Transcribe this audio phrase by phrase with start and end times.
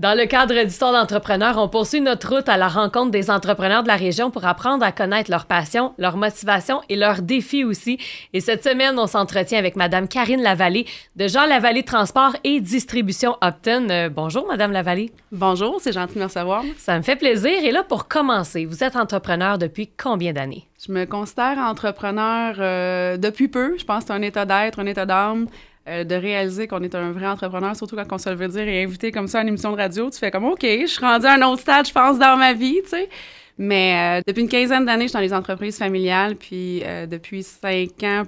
[0.00, 3.88] Dans le cadre d'Histoire d'entrepreneurs, on poursuit notre route à la rencontre des entrepreneurs de
[3.88, 7.98] la région pour apprendre à connaître leurs passions, leurs motivations et leurs défis aussi.
[8.32, 10.86] Et cette semaine, on s'entretient avec Madame Karine Lavallée
[11.16, 13.88] de Jean Lavallée Transport et Distribution Upton.
[13.90, 15.12] Euh, bonjour, Madame Lavallée.
[15.32, 16.64] Bonjour, c'est gentil de me recevoir.
[16.78, 17.62] Ça me fait plaisir.
[17.62, 20.66] Et là, pour commencer, vous êtes entrepreneur depuis combien d'années?
[20.82, 23.76] Je me considère entrepreneur euh, depuis peu.
[23.76, 25.46] Je pense que c'est un état d'être, un état d'âme.
[25.88, 28.68] Euh, de réaliser qu'on est un vrai entrepreneur, surtout quand on se le veut dire
[28.68, 31.00] et invité comme ça à une émission de radio, tu fais comme OK, je suis
[31.00, 33.08] rendue à un autre stade, je pense, dans ma vie, tu sais.
[33.56, 37.42] Mais euh, depuis une quinzaine d'années, je suis dans les entreprises familiales, puis euh, depuis
[37.42, 38.24] cinq ans,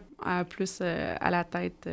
[0.49, 1.91] plus à la tête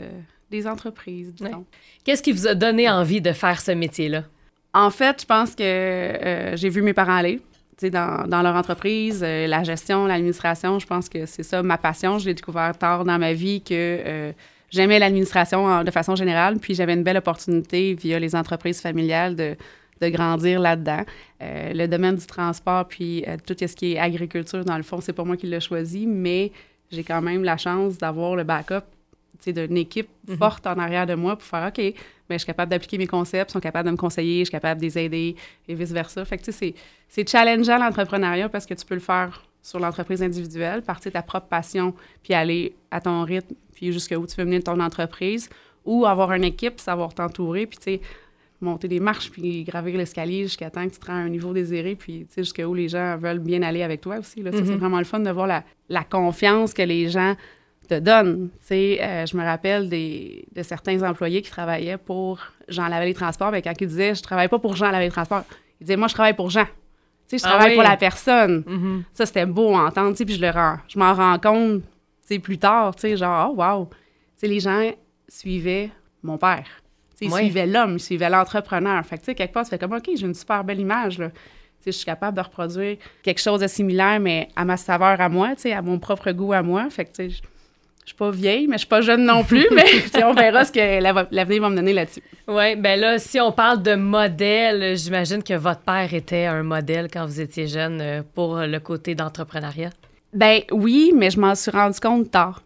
[0.49, 1.65] des entreprises, disons.
[2.05, 4.23] Qu'est-ce qui vous a donné envie de faire ce métier-là?
[4.73, 7.41] En fait, je pense que j'ai vu mes parents aller.
[7.81, 12.17] Dans, dans leur entreprise, la gestion, l'administration, je pense que c'est ça ma passion.
[12.17, 14.33] Je l'ai découvert tard dans ma vie que
[14.69, 19.55] j'aimais l'administration de façon générale, puis j'avais une belle opportunité via les entreprises familiales de,
[20.01, 21.03] de grandir là-dedans.
[21.41, 25.01] Euh, le domaine du transport, puis euh, tout ce qui est agriculture, dans le fond,
[25.01, 26.51] c'est pas moi qui l'ai choisi, mais
[26.91, 28.85] j'ai quand même la chance d'avoir le backup
[29.45, 30.37] d'une équipe mhm.
[30.37, 31.93] forte en arrière de moi pour faire OK, mais
[32.27, 34.51] ben, je suis capable d'appliquer mes concepts, ils sont capables de me conseiller, je suis
[34.51, 35.35] capable de les aider
[35.67, 36.25] et vice-versa.
[36.25, 36.75] Fait que c'est,
[37.07, 41.21] c'est challengeant l'entrepreneuriat parce que tu peux le faire sur l'entreprise individuelle, partir de ta
[41.21, 45.49] propre passion, puis aller à ton rythme, puis jusqu'où tu veux mener ton entreprise,
[45.85, 48.01] ou avoir une équipe, savoir t'entourer, puis tu sais,
[48.59, 51.53] monter des marches, puis gravir l'escalier jusqu'à temps que tu te rends à un niveau
[51.53, 54.41] désiré, puis tu sais, jusqu'où les gens veulent bien aller avec toi aussi.
[54.41, 54.75] Là, C'est mm-hmm.
[54.75, 57.35] vraiment le fun de voir la, la, confiance que les gens
[57.87, 58.49] te donnent.
[58.59, 63.13] Tu sais, euh, je me rappelle des, de certains employés qui travaillaient pour Jean Lavallée
[63.13, 65.45] Transport, mais quand ils disaient «je travaille pas pour Jean Lavallée Transport»,
[65.79, 66.65] ils disaient «moi, je travaille pour Jean».
[67.29, 68.63] Tu sais, je ah travaille pour la personne.
[68.67, 69.03] Mm-hmm.
[69.13, 71.83] Ça, c'était beau à entendre, tu sais, puis je, le rends, je m'en rends compte,
[72.35, 73.85] sais, plus tard, tu sais, genre, oh, wow.
[73.85, 73.95] Tu
[74.37, 74.91] sais, les gens
[75.27, 75.91] suivaient
[76.23, 76.65] mon père.
[77.17, 79.05] Tu sais, ils suivaient l'homme, ils suivaient l'entrepreneur.
[79.05, 81.17] Fait que, tu sais, quelque part, tu fais comme, OK, j'ai une super belle image,
[81.17, 81.29] là.
[81.29, 85.19] Tu sais, je suis capable de reproduire quelque chose de similaire, mais à ma saveur
[85.21, 86.89] à moi, tu sais, à mon propre goût à moi.
[86.89, 87.41] Fait que, tu sais,
[88.09, 89.85] je suis pas vieille, mais je suis pas jeune non plus, mais
[90.23, 91.01] on verra ce que
[91.31, 92.23] l'avenir va me donner là-dessus.
[92.47, 97.07] Oui, ben là, si on parle de modèle, j'imagine que votre père était un modèle
[97.11, 99.91] quand vous étiez jeune euh, pour le côté d'entrepreneuriat.
[100.33, 102.63] Ben oui, mais je m'en suis rendu compte tard.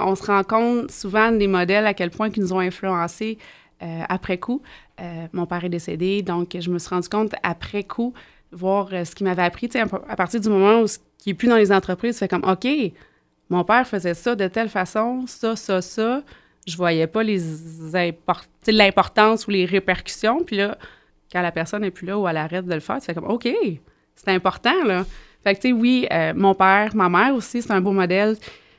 [0.00, 3.38] On se rend compte souvent des modèles à quel point ils nous ont influencés
[3.82, 4.62] euh, après coup.
[5.00, 8.14] Euh, mon père est décédé, donc je me suis rendu compte après coup,
[8.52, 9.68] voir ce qu'il m'avait appris.
[10.08, 10.86] À partir du moment où
[11.26, 12.68] il n'est plus dans les entreprises, fait comme OK,
[13.50, 16.22] mon père faisait ça de telle façon, ça, ça, ça.
[16.66, 17.40] Je voyais pas les
[18.66, 20.42] l'importance ou les répercussions.
[20.44, 20.78] Puis là,
[21.30, 23.28] quand la personne n'est plus là ou elle arrête de le faire, tu fais comme
[23.28, 23.48] OK,
[24.14, 25.04] c'est important, là.
[25.44, 28.36] Fait que, tu sais, oui, euh, mon père, ma mère aussi, c'est un beau modèle.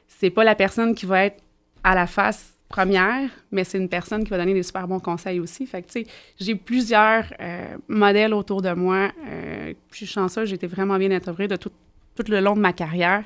[0.08, 1.42] C'est pas la personne qui va être
[1.84, 5.40] à la face première, mais c'est une personne qui va donner des super bons conseils
[5.40, 5.68] aussi.
[5.68, 6.08] Fait que, tu sais,
[6.40, 9.12] j'ai plusieurs euh, modèles autour de moi.
[9.28, 11.72] Euh, je suis chanceuse, j'ai été vraiment bien intégrée de tout,
[12.16, 13.24] tout le long de ma carrière.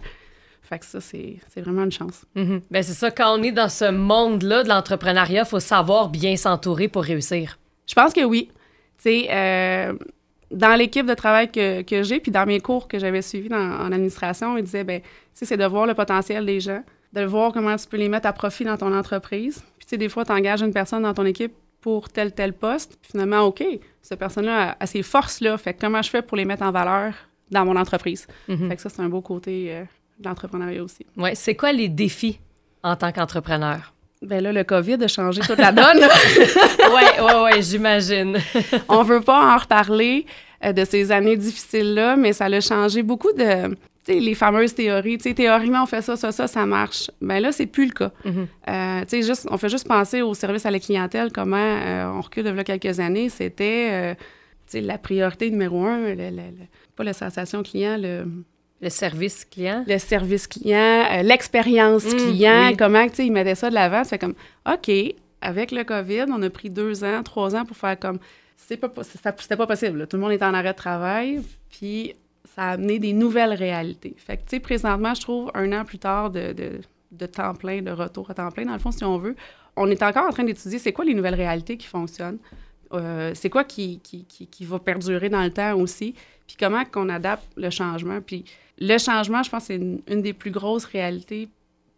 [0.61, 2.25] Fait que ça, c'est vraiment une chance.
[2.35, 6.09] Mm ben, c'est ça, quand on est dans ce monde-là de l'entrepreneuriat, il faut savoir
[6.09, 7.57] bien s'entourer pour réussir.
[7.87, 8.49] Je pense que oui.
[8.97, 9.93] Tu sais, euh,
[10.51, 13.91] dans l'équipe de travail que, que j'ai, puis dans mes cours que j'avais suivis en
[13.91, 16.83] administration, ils disaient, ben, tu sais, c'est de voir le potentiel des gens,
[17.13, 19.63] de voir comment tu peux les mettre à profit dans ton entreprise.
[19.77, 22.53] Puis, tu sais, des fois, tu engages une personne dans ton équipe pour tel, tel
[22.53, 22.97] poste.
[23.01, 23.63] Puis finalement, OK,
[24.01, 25.57] cette personne-là a, ses forces-là.
[25.57, 27.13] Fait que comment je fais pour les mettre en valeur
[27.51, 28.27] dans mon entreprise?
[28.47, 28.67] Mm-hmm.
[28.69, 29.83] Fait que ça, c'est un beau côté euh,
[30.19, 31.05] d'entrepreneuriat aussi.
[31.17, 31.31] Oui.
[31.35, 32.39] C'est quoi les défis
[32.83, 33.93] en tant qu'entrepreneur?
[34.21, 35.97] Ben là, le COVID a changé toute la donne.
[35.97, 38.37] oui, oui, oui, j'imagine.
[38.89, 40.25] On veut pas en reparler
[40.65, 43.77] euh, de ces années difficiles-là, mais ça a changé beaucoup de,
[44.09, 45.19] les fameuses théories.
[45.19, 47.09] Tu sais, théoriquement, on fait ça, ça, ça, ça marche.
[47.21, 48.11] Ben là, c'est plus le cas.
[48.25, 48.47] Mm-hmm.
[48.67, 52.11] Euh, tu sais, juste, on fait juste penser au service à la clientèle, comment euh,
[52.13, 54.23] on recule de quelques années, c'était, tu
[54.67, 56.13] sais, la priorité numéro un,
[56.97, 58.25] pas la sensation client, le
[58.81, 59.83] le service client?
[59.87, 64.03] Le service client, euh, l'expérience mmh, client, comment, tu sais, ils mettaient ça de l'avant.
[64.03, 64.35] Ça fait comme,
[64.71, 64.89] OK,
[65.41, 68.19] avec le COVID, on a pris deux ans, trois ans pour faire comme,
[68.55, 70.07] c'est pas, c'était pas possible.
[70.07, 72.15] Tout le monde est en arrêt de travail, puis
[72.55, 74.15] ça a amené des nouvelles réalités.
[74.17, 76.53] Fait que, tu sais, présentement, je trouve, un an plus tard de,
[77.11, 79.35] de, temps plein, de retour à temps plein, dans le fond, si on veut,
[79.75, 82.39] on est encore en train d'étudier c'est quoi les nouvelles réalités qui fonctionnent.
[82.91, 86.15] Euh, c'est quoi qui, qui, qui, qui, va perdurer dans le temps aussi,
[86.47, 88.19] puis comment qu'on adapte le changement.
[88.19, 88.45] Puis
[88.79, 91.49] le changement, je pense, c'est une, des plus grosses réalités,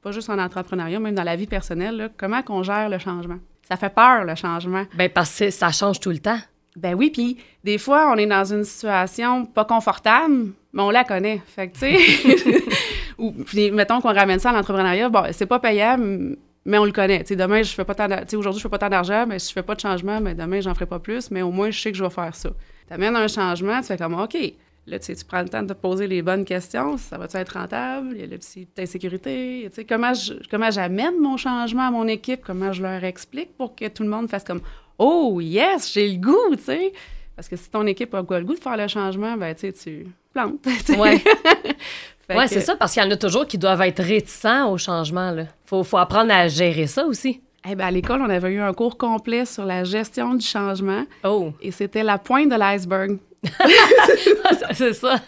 [0.01, 2.11] pas juste en entrepreneuriat, même dans la vie personnelle.
[2.17, 3.37] comment qu'on gère le changement?
[3.67, 4.85] Ça fait peur, le changement.
[4.95, 6.39] Bien, parce que ça change tout le temps.
[6.75, 11.03] Ben oui, puis des fois, on est dans une situation pas confortable, mais on la
[11.03, 11.41] connaît.
[11.45, 12.63] Fait que, tu sais,
[13.17, 16.91] ou puis mettons qu'on ramène ça à l'entrepreneuriat, bon, c'est pas payable, mais on le
[16.91, 17.19] connaît.
[17.19, 19.49] Tu sais, demain, je fais pas tant aujourd'hui, je fais pas tant d'argent, mais si
[19.49, 21.79] je fais pas de changement, mais demain, j'en ferai pas plus, mais au moins, je
[21.79, 22.49] sais que je vais faire ça.
[22.87, 24.37] Tu amènes un changement, tu fais comme, OK,
[24.91, 26.97] Là, tu, prends le temps de te poser les bonnes questions.
[26.97, 28.09] Ça va-tu être rentable?
[28.11, 29.63] Il y a la petite insécurité.
[29.69, 32.41] Tu sais, comment, je, comment j'amène mon changement à mon équipe?
[32.45, 34.59] Comment je leur explique pour que tout le monde fasse comme
[34.99, 36.91] Oh, yes, j'ai le goût, tu sais?
[37.37, 39.71] Parce que si ton équipe a le goût de faire le changement, ben, tu sais,
[39.71, 40.59] tu plantes.
[40.89, 41.23] Oui,
[42.29, 45.33] ouais, c'est ça, parce qu'il y en a toujours qui doivent être réticents au changement.
[45.37, 47.39] Il faut, faut apprendre à gérer ça aussi.
[47.65, 51.05] Eh bien, à l'école, on avait eu un cours complet sur la gestion du changement.
[51.23, 51.53] Oh.
[51.61, 53.19] Et c'était la pointe de l'iceberg.
[54.73, 55.19] c'est ça.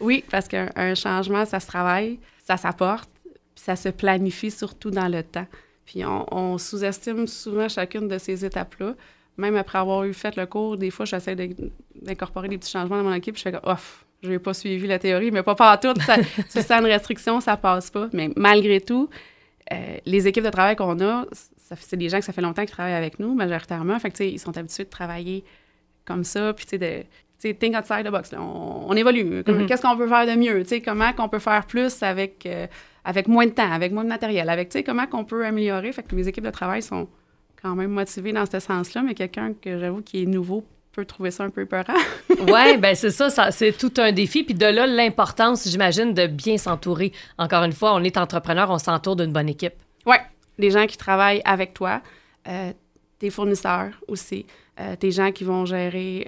[0.00, 5.08] oui, parce qu'un changement, ça se travaille, ça s'apporte, puis ça se planifie surtout dans
[5.08, 5.46] le temps.
[5.86, 8.94] Puis on, sous-estime souvent chacune de ces étapes-là.
[9.36, 13.08] Même après avoir eu fait le cours, des fois, j'essaie d'incorporer des petits changements dans
[13.08, 13.36] mon équipe.
[13.36, 15.94] Je fais comme, off, je n'ai pas suivi la théorie, mais pas partout.
[16.06, 16.16] Ça,
[16.52, 18.08] tu sens une restriction, ça passe pas.
[18.12, 19.08] Mais malgré tout,
[19.72, 21.26] euh, les équipes de travail qu'on a,
[21.76, 23.98] c'est des gens que ça fait longtemps qu'ils travaillent avec nous, majoritairement.
[23.98, 25.44] Fait que, ils sont habitués de travailler
[26.04, 27.02] comme ça, puis de,
[27.40, 28.30] sais, think outside the box.
[28.38, 29.40] On, évolue.
[29.40, 29.66] Mm-hmm.
[29.66, 30.64] Qu'est-ce qu'on peut faire de mieux?
[30.64, 32.66] sais, comment qu'on peut faire plus avec, euh,
[33.04, 35.92] avec moins de temps, avec moins de matériel, avec comment qu'on peut améliorer?
[35.92, 37.08] Fait que mes équipes de travail sont
[37.62, 41.30] quand même motivées dans ce sens-là, mais quelqu'un que j'avoue qui est nouveau peut trouver
[41.30, 41.94] ça un peu peurant.
[42.28, 44.42] oui, ben c'est ça, ça c'est tout un défi.
[44.42, 47.12] Puis de là, l'importance, j'imagine, de bien s'entourer.
[47.38, 49.74] Encore une fois, on est entrepreneur, on s'entoure d'une bonne équipe.
[50.06, 50.16] Oui,
[50.58, 52.02] des gens qui travaillent avec toi,
[52.48, 52.72] euh,
[53.18, 54.46] tes fournisseurs aussi,
[54.80, 56.26] euh, tes gens qui vont gérer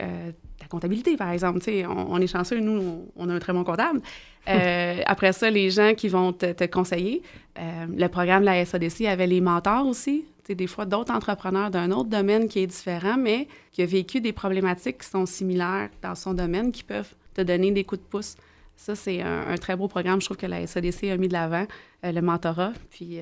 [0.72, 1.60] comptabilité, par exemple.
[1.88, 4.00] On, on, est chanceux, nous, on, a un très bon comptable.
[4.48, 7.22] Euh, après ça, les gens qui vont te, conseiller.
[7.58, 10.24] Euh, le programme de la SADC avait les mentors aussi.
[10.48, 14.32] des fois, d'autres entrepreneurs d'un autre domaine qui est différent, mais qui a vécu des
[14.32, 18.36] problématiques qui sont similaires dans son domaine, qui peuvent te donner des coups de pouce.
[18.76, 20.20] Ça, c'est un, très beau programme.
[20.20, 21.66] Je trouve que la SADC a mis de l'avant
[22.04, 23.20] euh, le mentorat, puis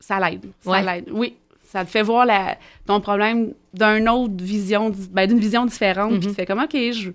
[0.00, 0.46] ça l'aide.
[0.60, 1.08] Ça l'aide.
[1.12, 1.36] Oui,
[1.72, 2.26] ça te fait voir
[2.86, 6.20] ton problème d'une autre vision, ben, d'une vision différente.
[6.20, 7.10] Puis tu fais comme, OK, je,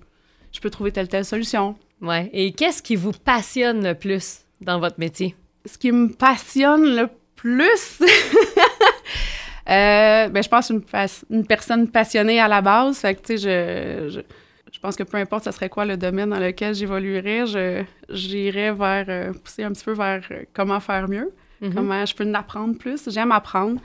[0.52, 1.76] je peux trouver telle, telle solution.
[2.02, 2.28] Ouais.
[2.34, 5.36] Et qu'est-ce qui vous passionne le plus dans votre métier?
[5.66, 8.00] Ce qui me passionne le plus,
[9.70, 10.82] euh, ben, je pense une,
[11.30, 12.98] une personne passionnée à la base.
[12.98, 14.22] Fait que, tu sais, je,
[14.74, 17.44] je, pense que peu importe ce serait quoi le domaine dans lequel j'évoluerais,
[18.10, 21.32] j'irais vers, euh, pousser un petit peu vers euh, comment faire mieux,
[21.62, 21.74] mm-hmm.
[21.76, 23.08] comment je peux en apprendre plus.
[23.08, 23.80] J'aime apprendre.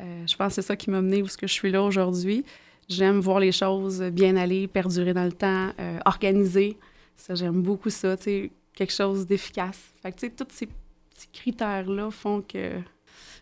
[0.00, 1.82] Euh, je pense que c'est ça qui m'a mené où ce que je suis là
[1.82, 2.44] aujourd'hui.
[2.88, 6.76] J'aime voir les choses bien aller, perdurer dans le temps, euh, organiser.
[7.16, 9.80] Ça, j'aime beaucoup ça, tu sais, quelque chose d'efficace.
[10.02, 12.80] Fait que, tu sais, tous ces petits critères-là font que...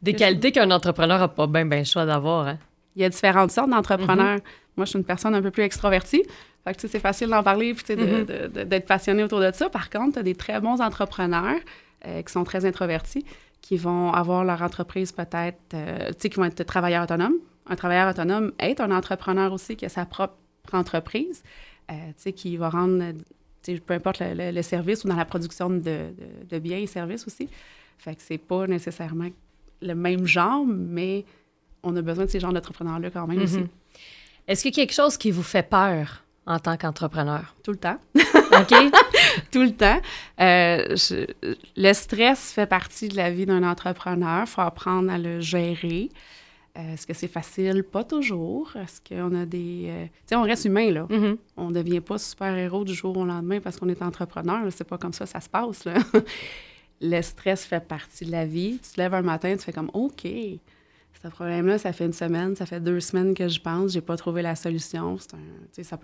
[0.03, 2.59] Des qualités qu'un entrepreneur n'a pas bien, bien choix d'avoir, hein?
[2.95, 4.39] Il y a différentes sortes d'entrepreneurs.
[4.39, 4.77] Mm-hmm.
[4.77, 6.23] Moi, je suis une personne un peu plus extrovertie.
[6.65, 8.65] Fait que, tu sais, c'est facile d'en parler puis, mm-hmm.
[8.65, 9.71] d'être passionné autour de ça.
[9.71, 11.59] Par contre, tu as des très bons entrepreneurs
[12.07, 13.25] euh, qui sont très introvertis
[13.63, 17.37] qui vont avoir leur entreprise peut-être, euh, tu sais, qui vont être travailleurs autonomes.
[17.67, 20.35] Un travailleur autonome est un entrepreneur aussi qui a sa propre
[20.73, 21.43] entreprise,
[21.91, 23.13] euh, tu sais, qui va rendre,
[23.87, 26.09] peu importe le, service ou dans la production de,
[26.51, 27.49] de, biens et services aussi.
[27.99, 29.29] Fait que c'est pas nécessairement
[29.81, 31.25] le même genre, mais
[31.85, 33.59] on a besoin de ces genres d'entrepreneurs-là quand même aussi.
[33.59, 33.69] Mm-hmm.
[34.49, 36.25] Est-ce qu'il y a quelque chose qui vous fait peur?
[36.47, 37.55] En tant qu'entrepreneur?
[37.63, 37.97] Tout le temps.
[38.15, 38.75] OK?
[39.51, 40.01] Tout le temps.
[40.41, 40.97] Euh,
[41.77, 44.43] le stress fait partie de la vie d'un entrepreneur.
[44.43, 46.11] Il faut apprendre à le gérer.
[46.79, 47.83] Euh, est-ce que c'est facile?
[47.83, 48.73] Pas toujours.
[48.77, 49.87] Est-ce qu'on a des...
[49.89, 51.07] Euh, tu sais, on reste humain, là.
[51.09, 51.37] Mm-hmm.
[51.59, 54.61] On ne devient pas super-héros du jour au lendemain parce qu'on est entrepreneur.
[54.71, 55.95] C'est pas comme ça ça se passe, là.
[57.03, 58.79] le stress fait partie de la vie.
[58.83, 60.27] Tu te lèves un matin, tu fais comme, OK,
[61.21, 64.17] ce problème-là, ça fait une semaine, ça fait deux semaines que je pense, j'ai pas
[64.17, 65.17] trouvé la solution.
[65.19, 65.99] C'est un, ça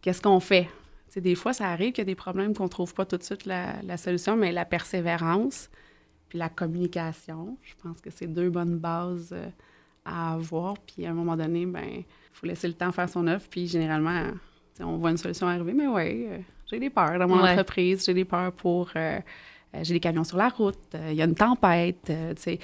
[0.00, 0.68] qu'est-ce qu'on fait?
[1.16, 3.46] des fois, ça arrive qu'il y a des problèmes qu'on trouve pas tout de suite
[3.46, 5.70] la, solution, mais la persévérance
[6.28, 9.48] puis la communication, je pense que c'est deux bonnes bases euh,
[10.04, 10.74] à avoir.
[10.78, 13.44] Puis à un moment donné, ben, il faut laisser le temps faire son œuvre.
[13.48, 14.30] Puis généralement,
[14.80, 18.14] on voit une solution arriver, mais oui, euh, j'ai des peurs dans mon entreprise, j'ai
[18.14, 18.90] des peurs pour.
[18.96, 19.20] Euh,
[19.82, 22.58] j'ai des camions sur la route, il y a une tempête, tu sais.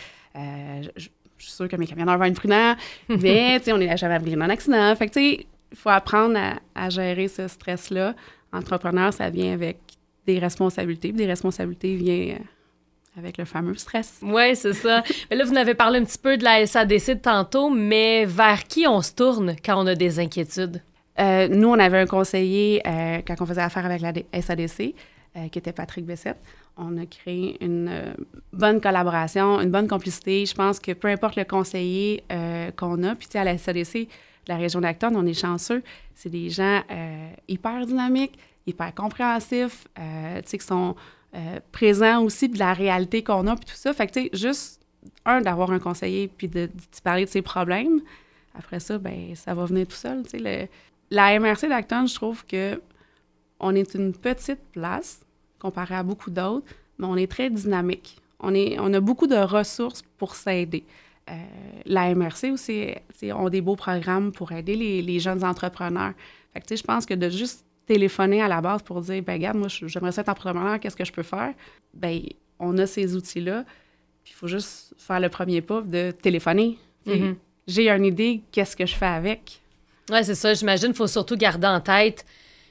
[1.41, 2.75] Je suis sûre que mes camionneurs vont être prudents,
[3.09, 4.95] mais, tu sais, on est jamais abri d'un accident.
[4.95, 6.39] Fait que, tu sais, il faut apprendre
[6.75, 8.15] à, gérer ce stress-là.
[8.53, 9.79] Entrepreneur, ça vient avec
[10.27, 11.13] des responsabilités.
[11.13, 14.19] des responsabilités viennent euh, avec le fameux stress.
[14.23, 15.03] Oui, c'est ça.
[15.31, 18.87] mais là, vous n'avez parlé un petit peu de la SADC tantôt, mais vers qui
[18.87, 20.83] on se tourne quand on a des inquiétudes?
[21.19, 24.95] Euh, nous, on avait un conseiller euh, quand on faisait affaire avec la SADC,
[25.53, 26.43] qui était Patrick Bessette
[26.81, 28.13] on a créé une euh,
[28.53, 30.47] bonne collaboration, une bonne complicité.
[30.47, 34.09] Je pense que peu importe le conseiller euh, qu'on a, puis à la SADC,
[34.49, 35.83] la région d'Acton, on est chanceux.
[36.15, 40.97] C'est des gens euh, hyper dynamiques, hyper compréhensifs, euh, qui sont
[41.35, 43.93] euh, présents aussi de la réalité qu'on a, puis tout ça.
[43.93, 44.81] Fait que, juste,
[45.25, 46.71] un, d'avoir un conseiller, puis de, de,
[47.05, 48.01] parler de ses problèmes.
[48.59, 50.25] Après ça, ben ça va venir tout seul.
[51.11, 52.81] La MRC d'Acton, je trouve que
[53.61, 55.21] on est une petite place
[55.59, 56.67] comparé à beaucoup d'autres,
[56.99, 58.17] mais on est très dynamique.
[58.40, 60.85] On, est, on a beaucoup de ressources pour s'aider.
[61.31, 61.35] Euh,
[61.85, 62.88] la MRC aussi
[63.33, 66.14] ont des beaux programmes pour aider les, les jeunes entrepreneurs.
[66.52, 69.57] Fait que, je pense que de juste téléphoner à la base pour dire, ben regarde,
[69.57, 71.52] moi, j'aimerais être entrepreneur, qu'est-ce que je peux faire?
[71.93, 72.21] Ben
[72.59, 73.64] on a ces outils-là.
[74.25, 76.79] Puis il faut juste faire le premier pas de téléphoner.
[77.07, 77.35] Mm-hmm.
[77.67, 79.61] J'ai une idée, qu'est-ce que je fais avec?
[80.11, 80.55] Oui, c'est ça.
[80.55, 82.25] J'imagine qu'il faut surtout garder en tête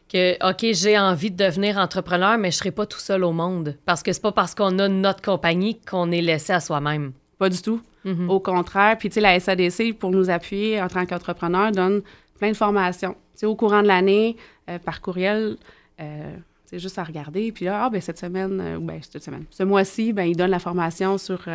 [0.10, 3.32] que, OK, j'ai envie de devenir entrepreneur, mais je ne serai pas tout seul au
[3.32, 3.78] monde.
[3.86, 7.14] Parce que c'est pas parce qu'on a notre compagnie qu'on est laissé à soi-même.
[7.38, 7.82] Pas du tout.
[8.06, 8.28] Mm-hmm.
[8.28, 8.98] Au contraire.
[8.98, 12.02] Puis, tu sais, la SADC, pour nous appuyer en tant qu'entrepreneur, donne
[12.38, 13.14] plein de formations.
[13.34, 14.36] Tu sais, au courant de l'année,
[14.70, 15.58] euh, par courriel,
[16.00, 16.36] euh,
[16.66, 17.52] c'est juste à regarder.
[17.52, 20.36] Puis là, ah, ben, cette semaine, euh, ou ben, cette semaine, ce mois-ci, ben, ils
[20.36, 21.48] donnent la formation sur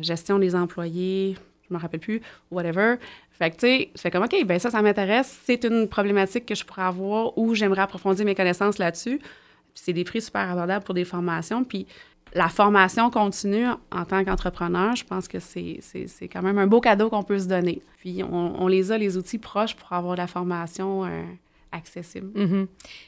[0.00, 1.36] gestion des employés,
[1.68, 2.20] je me rappelle plus,
[2.52, 2.96] whatever.
[3.38, 5.40] Fait que, tu sais, je fais comme, OK, ben ça, ça m'intéresse.
[5.44, 9.18] C'est une problématique que je pourrais avoir ou j'aimerais approfondir mes connaissances là-dessus.
[9.18, 11.62] Puis c'est des prix super abordables pour des formations.
[11.62, 11.86] Puis
[12.32, 15.80] la formation continue en tant qu'entrepreneur, je pense que c'est
[16.32, 17.82] quand même un beau cadeau qu'on peut se donner.
[17.98, 21.22] Puis on, les a, les outils proches pour avoir la formation euh,
[21.72, 22.30] accessible.
[22.34, 22.66] Mm-hmm.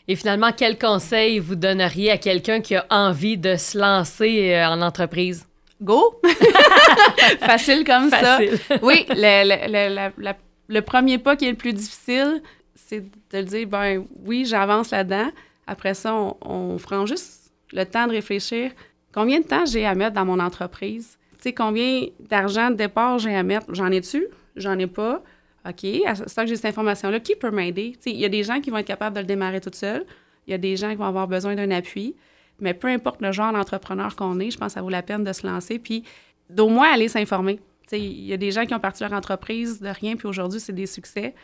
[0.08, 4.66] Et finalement, quel conseil vous donneriez à quelqu'un qui a envie de se lancer euh,
[4.66, 5.46] en entreprise?
[5.80, 6.20] Go!
[7.40, 8.38] Facile comme ça.
[8.82, 12.42] Oui, le, premier pas qui est le plus difficile,
[12.74, 15.30] c'est de dire, ben oui, j'avance là-dedans.
[15.66, 18.72] Après ça, on, prend juste le temps de réfléchir.
[19.12, 21.18] Combien de temps j'ai à mettre dans mon entreprise?
[21.36, 23.66] Tu sais, combien d'argent de départ j'ai à mettre?
[23.74, 24.26] J'en ai-tu?
[24.56, 25.22] J'en ai pas.
[25.68, 27.96] OK, à ce que j'ai cette information-là, qui peut m'aider?
[28.06, 30.04] Il y a des gens qui vont être capables de le démarrer tout seul.
[30.46, 32.16] Il y a des gens qui vont avoir besoin d'un appui.
[32.60, 35.24] Mais peu importe le genre d'entrepreneur qu'on est, je pense que ça vaut la peine
[35.24, 36.04] de se lancer, puis
[36.50, 37.60] d'au moins aller s'informer.
[37.92, 40.74] Il y a des gens qui ont parti leur entreprise de rien, puis aujourd'hui, c'est
[40.74, 41.34] des succès.